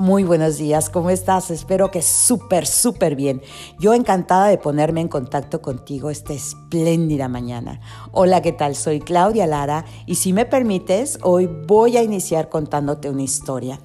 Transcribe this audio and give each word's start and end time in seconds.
Muy 0.00 0.22
buenos 0.22 0.58
días, 0.58 0.90
¿cómo 0.90 1.10
estás? 1.10 1.50
Espero 1.50 1.90
que 1.90 2.02
súper, 2.02 2.68
súper 2.68 3.16
bien. 3.16 3.42
Yo 3.80 3.94
encantada 3.94 4.46
de 4.46 4.56
ponerme 4.56 5.00
en 5.00 5.08
contacto 5.08 5.60
contigo 5.60 6.08
esta 6.08 6.34
espléndida 6.34 7.26
mañana. 7.26 7.80
Hola, 8.12 8.40
¿qué 8.40 8.52
tal? 8.52 8.76
Soy 8.76 9.00
Claudia 9.00 9.48
Lara 9.48 9.84
y 10.06 10.14
si 10.14 10.32
me 10.32 10.46
permites, 10.46 11.18
hoy 11.22 11.50
voy 11.66 11.96
a 11.96 12.04
iniciar 12.04 12.48
contándote 12.48 13.10
una 13.10 13.24
historia. 13.24 13.80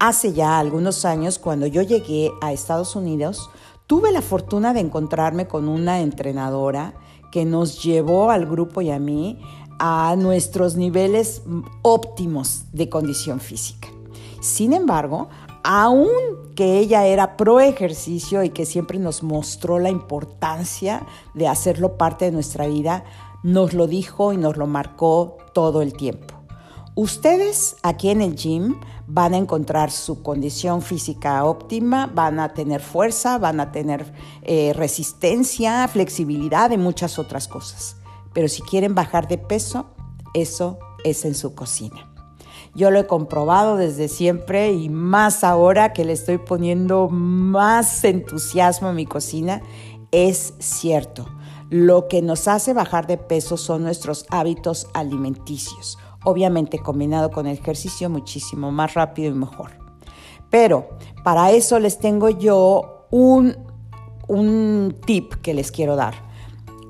Hace 0.00 0.32
ya 0.32 0.58
algunos 0.58 1.04
años, 1.04 1.38
cuando 1.38 1.68
yo 1.68 1.82
llegué 1.82 2.32
a 2.42 2.52
Estados 2.52 2.96
Unidos, 2.96 3.48
tuve 3.86 4.10
la 4.10 4.22
fortuna 4.22 4.74
de 4.74 4.80
encontrarme 4.80 5.46
con 5.46 5.68
una 5.68 6.00
entrenadora 6.00 6.94
que 7.30 7.44
nos 7.44 7.80
llevó 7.80 8.32
al 8.32 8.46
grupo 8.46 8.80
y 8.80 8.90
a 8.90 8.98
mí 8.98 9.40
a 9.78 10.16
nuestros 10.18 10.74
niveles 10.74 11.42
óptimos 11.82 12.64
de 12.72 12.88
condición 12.88 13.38
física. 13.38 13.93
Sin 14.44 14.74
embargo, 14.74 15.30
aun 15.62 16.06
que 16.54 16.78
ella 16.78 17.06
era 17.06 17.38
pro 17.38 17.60
ejercicio 17.60 18.44
y 18.44 18.50
que 18.50 18.66
siempre 18.66 18.98
nos 18.98 19.22
mostró 19.22 19.78
la 19.78 19.88
importancia 19.88 21.06
de 21.32 21.48
hacerlo 21.48 21.96
parte 21.96 22.26
de 22.26 22.32
nuestra 22.32 22.66
vida, 22.66 23.04
nos 23.42 23.72
lo 23.72 23.86
dijo 23.86 24.34
y 24.34 24.36
nos 24.36 24.58
lo 24.58 24.66
marcó 24.66 25.38
todo 25.54 25.80
el 25.80 25.94
tiempo. 25.94 26.34
Ustedes 26.94 27.76
aquí 27.82 28.10
en 28.10 28.20
el 28.20 28.36
gym 28.36 28.78
van 29.06 29.32
a 29.32 29.38
encontrar 29.38 29.90
su 29.90 30.22
condición 30.22 30.82
física 30.82 31.42
óptima, 31.46 32.06
van 32.14 32.38
a 32.38 32.52
tener 32.52 32.82
fuerza, 32.82 33.38
van 33.38 33.60
a 33.60 33.72
tener 33.72 34.12
eh, 34.42 34.74
resistencia, 34.74 35.88
flexibilidad 35.88 36.70
y 36.70 36.76
muchas 36.76 37.18
otras 37.18 37.48
cosas. 37.48 37.96
Pero 38.34 38.48
si 38.48 38.60
quieren 38.60 38.94
bajar 38.94 39.26
de 39.26 39.38
peso, 39.38 39.86
eso 40.34 40.78
es 41.02 41.24
en 41.24 41.34
su 41.34 41.54
cocina. 41.54 42.13
Yo 42.74 42.90
lo 42.90 42.98
he 42.98 43.06
comprobado 43.06 43.76
desde 43.76 44.08
siempre 44.08 44.72
y 44.72 44.88
más 44.88 45.44
ahora 45.44 45.92
que 45.92 46.04
le 46.04 46.12
estoy 46.12 46.38
poniendo 46.38 47.08
más 47.08 48.02
entusiasmo 48.04 48.88
a 48.88 48.92
mi 48.92 49.06
cocina, 49.06 49.62
es 50.10 50.54
cierto. 50.58 51.26
Lo 51.70 52.08
que 52.08 52.20
nos 52.20 52.48
hace 52.48 52.72
bajar 52.72 53.06
de 53.06 53.16
peso 53.16 53.56
son 53.56 53.84
nuestros 53.84 54.26
hábitos 54.30 54.88
alimenticios, 54.92 55.98
obviamente 56.24 56.78
combinado 56.78 57.30
con 57.30 57.46
el 57.46 57.58
ejercicio 57.58 58.10
muchísimo 58.10 58.72
más 58.72 58.94
rápido 58.94 59.30
y 59.30 59.34
mejor. 59.34 59.70
Pero 60.50 60.88
para 61.22 61.52
eso 61.52 61.78
les 61.78 61.98
tengo 61.98 62.28
yo 62.28 63.06
un, 63.10 63.56
un 64.26 64.96
tip 65.06 65.34
que 65.34 65.54
les 65.54 65.70
quiero 65.70 65.94
dar. 65.94 66.14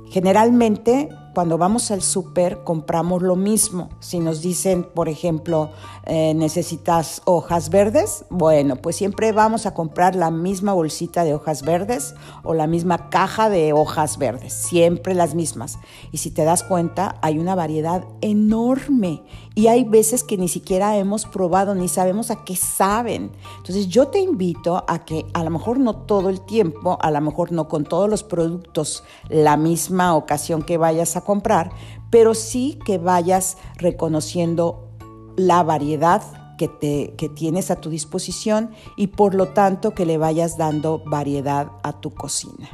Generalmente 0.09 1.09
cuando 1.35 1.59
vamos 1.59 1.91
al 1.91 2.01
súper 2.01 2.65
compramos 2.65 3.23
lo 3.23 3.37
mismo. 3.37 3.91
Si 4.01 4.21
nos 4.21 4.41
dicen, 4.41 4.85
por 4.85 5.09
ejemplo, 5.09 5.73
eh, 6.07 6.33
necesitas 6.35 7.21
hojas 7.25 7.71
verdes, 7.71 8.25
bueno, 8.31 8.77
pues 8.77 8.97
siempre 8.97 9.33
vamos 9.33 9.67
a 9.67 9.75
comprar 9.75 10.15
la 10.15 10.31
misma 10.31 10.73
bolsita 10.73 11.25
de 11.25 11.35
hojas 11.35 11.63
verdes 11.63 12.15
o 12.45 12.55
la 12.55 12.67
misma 12.67 13.11
caja 13.11 13.51
de 13.51 13.73
hojas 13.73 14.17
verdes, 14.17 14.53
siempre 14.53 15.15
las 15.15 15.35
mismas. 15.35 15.79
Y 16.13 16.19
si 16.19 16.31
te 16.31 16.45
das 16.45 16.63
cuenta, 16.63 17.19
hay 17.21 17.39
una 17.39 17.55
variedad 17.55 18.05
enorme 18.21 19.23
y 19.57 19.69
hay 19.69 19.85
veces 19.85 20.25
que 20.25 20.37
ni 20.37 20.49
siquiera 20.49 20.97
hemos 20.97 21.27
probado 21.27 21.75
ni 21.75 21.89
sabemos 21.89 22.31
a 22.31 22.45
qué 22.45 22.57
saben. 22.57 23.33
Entonces 23.59 23.89
yo 23.89 24.09
te 24.09 24.21
invito 24.21 24.85
a 24.89 25.05
que 25.05 25.27
a 25.33 25.45
lo 25.45 25.51
mejor 25.51 25.79
no 25.79 25.97
todo 25.97 26.29
el 26.29 26.41
tiempo, 26.41 26.99
a 27.01 27.11
lo 27.11 27.21
mejor 27.21 27.53
no 27.53 27.69
con 27.69 27.85
todos 27.85 28.09
los 28.09 28.23
productos 28.23 29.05
la 29.29 29.57
misma 29.57 30.15
ocasión 30.15 30.63
que 30.63 30.77
vayas 30.77 31.17
a 31.17 31.24
comprar, 31.25 31.71
pero 32.11 32.35
sí 32.35 32.79
que 32.85 32.99
vayas 32.99 33.57
reconociendo 33.77 34.89
la 35.37 35.63
variedad 35.63 36.23
que, 36.57 36.69
te, 36.69 37.15
que 37.17 37.29
tienes 37.29 37.71
a 37.71 37.77
tu 37.77 37.91
disposición 37.91 38.71
y 38.97 39.09
por 39.09 39.35
lo 39.35 39.49
tanto 39.49 39.93
que 39.95 40.07
le 40.07 40.19
vayas 40.19 40.57
dando 40.57 41.03
variedad 41.05 41.73
a 41.83 42.01
tu 42.01 42.11
cocina. 42.11 42.69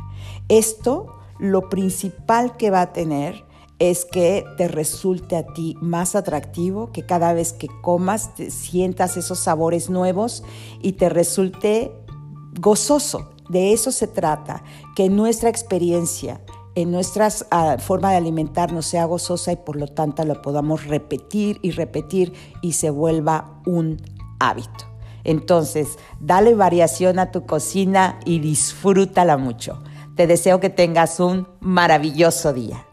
Esto 0.49 1.17
lo 1.39 1.71
principal 1.71 2.57
que 2.59 2.71
va 2.71 2.83
a 2.83 2.93
tener 2.93 3.45
es 3.79 4.05
que 4.05 4.45
te 4.59 4.69
resulte 4.69 5.37
a 5.37 5.47
ti 5.47 5.75
más 5.81 6.15
atractivo, 6.15 6.93
que 6.93 7.07
cada 7.07 7.33
vez 7.33 7.55
que 7.55 7.69
comas 7.81 8.35
te 8.35 8.51
sientas 8.51 9.17
esos 9.17 9.39
sabores 9.39 9.89
nuevos 9.89 10.45
y 10.83 10.93
te 10.93 11.09
resulte 11.09 11.91
gozoso. 12.61 13.31
De 13.49 13.73
eso 13.73 13.91
se 13.91 14.07
trata, 14.07 14.63
que 14.95 15.09
nuestra 15.09 15.49
experiencia 15.49 16.43
en 16.81 16.91
nuestra 16.91 17.29
ah, 17.51 17.77
forma 17.79 18.11
de 18.11 18.17
alimentarnos 18.17 18.87
sea 18.87 19.05
gozosa 19.05 19.53
y 19.53 19.57
por 19.57 19.77
lo 19.77 19.87
tanto 19.87 20.25
lo 20.25 20.41
podamos 20.43 20.87
repetir 20.87 21.59
y 21.63 21.71
repetir 21.71 22.33
y 22.63 22.73
se 22.73 22.91
vuelva 22.91 23.61
un 23.67 24.03
hábito. 24.39 24.87
Entonces, 25.25 25.99
dale 26.21 26.55
variación 26.55 27.19
a 27.19 27.31
tu 27.31 27.45
cocina 27.47 28.19
y 28.25 28.39
disfrútala 28.39 29.37
mucho. 29.37 29.83
Te 30.17 30.27
deseo 30.27 30.61
que 30.61 30.71
tengas 30.71 31.21
un 31.21 31.47
maravilloso 31.61 32.53
día. 32.53 32.87